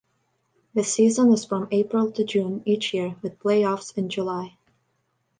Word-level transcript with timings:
The 0.73 0.83
season 0.83 1.31
is 1.31 1.45
from 1.45 1.67
April 1.69 2.11
to 2.13 2.23
June 2.25 2.63
each 2.65 2.91
year 2.91 3.15
with 3.21 3.37
playoffs 3.37 3.95
in 3.95 4.09
July. 4.09 4.57